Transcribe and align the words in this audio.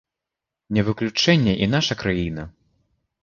Не 0.77 0.81
выключэнне 0.87 1.53
і 1.65 1.69
наша 1.75 1.97
краіна. 2.01 2.43